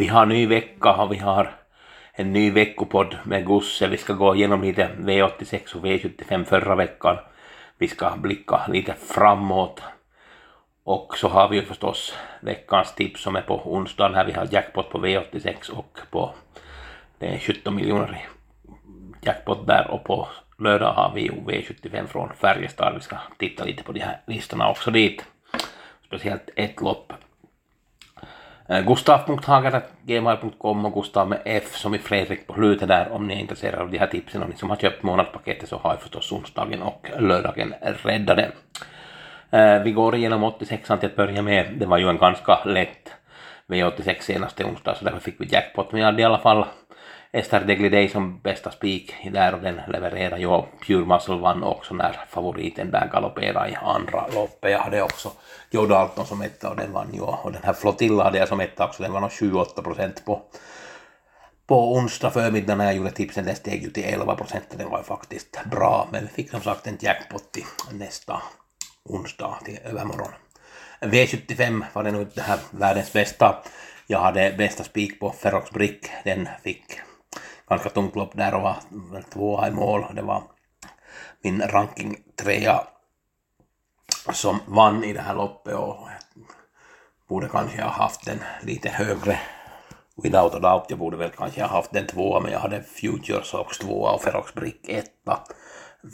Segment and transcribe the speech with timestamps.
[0.00, 1.52] Vi har ny vecka och vi har
[2.12, 3.86] en ny veckopodd med Gusse.
[3.86, 7.16] Vi ska gå igenom lite V86 och V75 förra veckan.
[7.78, 9.82] Vi ska blicka lite framåt.
[10.84, 14.24] Och så har vi ju förstås veckans tips som är på onsdagen här.
[14.24, 16.34] Vi har jackpot på V86 och på
[17.18, 18.28] det är 17 miljoner
[19.20, 20.28] jackpot där och på
[20.58, 22.94] lördag har vi V75 från Färjestad.
[22.94, 25.24] Vi ska titta lite på de här listorna också dit.
[26.06, 27.12] Speciellt ett lopp
[28.70, 28.86] Eh,
[30.84, 33.90] och Gustav med F som i Fredrik på slutet där om ni är intresserade av
[33.90, 37.10] de här tipsen och ni som har köpt månadspaketet så har jag förstås onsdagen och
[37.18, 38.50] lördagen räddade.
[39.50, 41.74] Eh, vi går igenom 86 till att börja med.
[41.76, 43.12] Det var ju en ganska lätt
[43.66, 45.92] V86 senaste onsdag så därför fick vi jackpot.
[45.92, 46.64] Men jag hade i alla fall
[47.32, 50.62] Ester Degliday som bästa spik där och den levererar ju.
[50.86, 54.70] Pure Muscle vann också när favoriten där galopperade i andra loppet.
[54.70, 55.32] Jag hade också
[55.70, 57.20] Joe Dalton som etta och den vann ju.
[57.20, 60.42] Och den här Flotilla hade jag som etta också, den var nog 28 procent på
[61.66, 64.90] på onsdag förmiddag när jag gjorde tipsen, den steg ju till 11 procent och den
[64.90, 66.08] var ju faktiskt bra.
[66.12, 68.42] Men vi fick som sagt en jackpot till nästa
[69.04, 70.30] onsdag till övermorgon.
[71.00, 73.62] V75 var det nog det här världens bästa.
[74.06, 77.00] Jag hade bästa spik på Ferox Brick, den fick
[77.70, 78.76] ganska tungt lopp där och var
[79.30, 80.04] tvåa i mål.
[80.14, 80.42] Det var
[81.42, 82.80] min ranking trea
[84.32, 86.08] som vann i det här loppet och
[87.28, 89.40] borde kanske ha haft den lite högre.
[90.22, 93.54] Without a doubt, jag borde väl kanske ha haft den tvåa men jag hade Futures
[93.54, 95.40] också tvåa och Ferox Brick etta.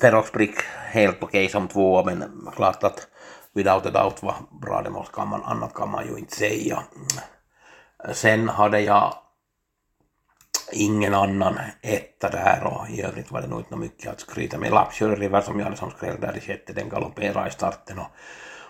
[0.00, 0.56] Ferox Brick
[0.90, 3.08] helt okej okay som tvåa men klart att
[3.56, 6.82] Without a doubt var bra, det måste kan man, annat kan man ju inte säga.
[8.12, 9.14] Sen hade jag
[10.76, 14.70] ingen annan etta där och i övrigt var det nog inte mycket att skryta med.
[14.70, 18.10] Lappkör River som jag hade som skräll där i sjätte, den galopperade i starten och,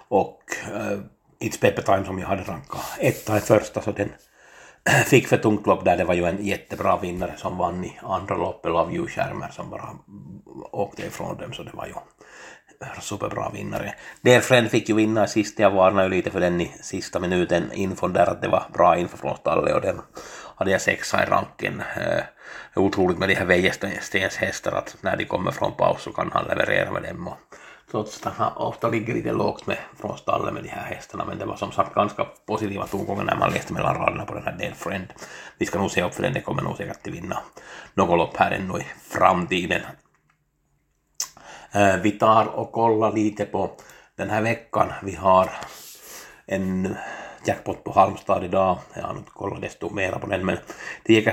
[0.09, 0.99] och uh,
[1.41, 4.13] It's Pepper Time som jag hade rankat etta i första så den
[5.07, 5.97] fick för tungt lopp där.
[5.97, 9.71] Det var ju en jättebra vinnare som vann i andra loppet, Love You Skärmer som
[9.71, 9.89] bara
[10.73, 11.93] åkte ifrån dem så det var ju
[13.01, 13.95] superbra vinnare.
[14.21, 17.21] Der Friend fick ju vinna i sist, jag varnade ju lite för den i sista
[17.21, 20.01] minuten infon där att det var bra info från stallet och den
[20.57, 21.83] hade jag sexa i ranken.
[21.97, 22.23] Eh,
[22.75, 26.45] otroligt med de här Wäjerstens hästar att när de kommer från paus så kan han
[26.45, 27.29] leverera med dem.
[27.29, 27.39] Och
[27.91, 31.39] trots att han ofta ligger lite lågt med från stallet med de här hästarna men
[31.39, 34.57] det var som sagt ganska positiva tongångar när man läste mellan raderna på den här
[34.59, 35.07] Dead Friend.
[35.59, 37.39] Vi ska nog se upp för den, det kommer nog säkert att vinna
[37.95, 39.81] något lopp här ännu i framtiden.
[41.77, 43.71] Eh, Vi tar och kollar lite på
[44.17, 44.93] den här veckan.
[45.03, 45.51] Vi har
[46.47, 46.97] en
[47.47, 48.79] jackpot på Halmstad idag.
[48.95, 50.57] Jag har inte kollat desto mera på den, men
[51.05, 51.33] till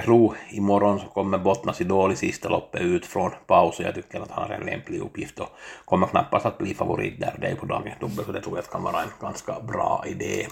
[0.50, 4.32] imorgon så kommer Bottnas Idol i sista loppet ut från paus och jag tycker att
[4.32, 5.50] han har en lämplig uppgift och
[5.86, 7.36] kommer knappast att bli favorit där.
[7.42, 10.48] Det är på dagens dubbel, så det tror jag kan vara en ganska bra idé.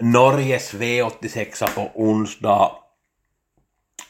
[0.00, 2.83] Norges V86 på onsdag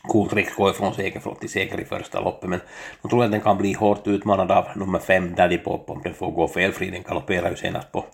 [0.08, 2.60] Cooltrix går ifrån seger till seger i första loppet, men
[3.02, 6.14] jag tror att den kan bli hårt utmanad av nummer fem Daddy Pop om den
[6.14, 6.90] får gå felfri.
[6.90, 8.04] Den galopperar ju senast på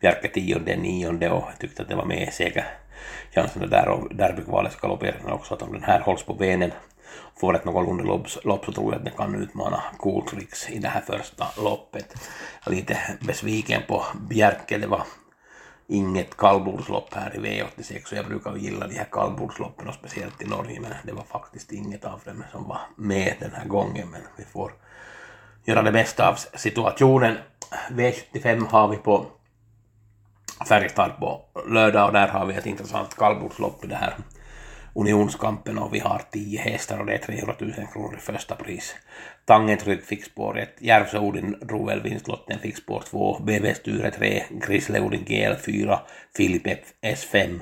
[0.00, 2.64] Bjerke tionde, nionde och jag tyckte att det var med seger
[3.34, 6.70] chansen där och derbykvalet galopperar den också att om den här hålls på benen
[7.40, 8.04] får ett någorlunda
[8.44, 12.14] lopp, så tror jag att den kan utmana Cooltrix i det här första loppet.
[12.64, 15.02] Jag är lite besviken på Bjerke, det var
[15.90, 20.44] inget kallblodslopp här i V86 och jag brukar gilla de här kallblodsloppen och speciellt i
[20.44, 24.20] Norge men det var faktiskt inget av dem som var med den här gången men
[24.36, 24.72] vi får
[25.64, 27.36] göra det bästa av situationen.
[27.90, 29.26] V75 har vi på
[30.68, 34.16] Färjestad på lördag och där har vi ett intressant kallblodslopp i det här
[34.94, 38.94] Unionskampen och vi har 10 hästar och det är 300 000 kronor i första pris.
[39.44, 45.24] Tangentryck fick spår 1, Järvsö-Odin drog väl vinstlotten, fick spår 2, BV Sture 3, Grisle-Odin
[45.24, 46.00] GL 4,
[46.36, 46.66] Filip
[47.02, 47.60] S5,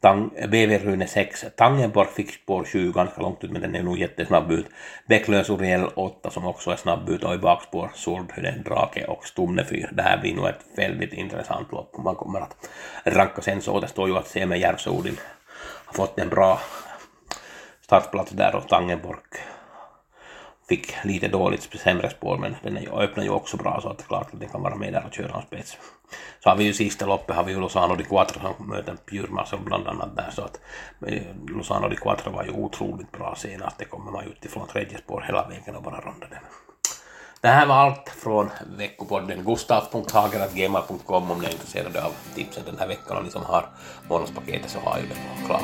[0.00, 3.82] Tang, eh, BV Rune 6, Tangenborg fick spår 7 ganska långt ut men den är
[3.82, 4.66] nog jättesnabb ut.
[5.08, 7.24] Bäcklös Uriel 8 som också är snabb ut.
[7.24, 7.90] Och i bakspår.
[7.94, 9.88] Soldhöden Drake och Stumne 4.
[9.92, 11.96] Det här blir nog ett väldigt intressant lopp.
[12.04, 12.68] Man kommer att
[13.04, 15.16] ranka sen så återstår ju att se med Järvsö-Odin
[15.88, 16.60] har fått en bra
[17.80, 19.18] startplats där och Tangenborg
[20.68, 24.06] fick lite dåligt sämre spår men den öppnar ju också bra så att det är
[24.06, 25.78] klart att den kan vara med där och köra en spets.
[26.42, 29.28] Så har vi ju sista loppet har vi ju Lozano di Quattro som möter Pure
[29.64, 30.60] bland annat där så att
[31.06, 33.78] eh, Lozano di Quattro var ju otroligt bra senast.
[33.78, 36.40] Det kommer man ju utifrån tredje spår hela vägen och bara rondade.
[37.40, 39.44] Det här var allt från veckopodden.
[39.44, 43.66] Gustav.hager.gmail.com om ni är intresserade av tipsen den här veckan och ni som har
[44.08, 45.62] månadspaketet så har ju det klart.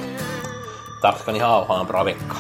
[1.03, 2.37] Tack ska ni ha och ha en bra vecka.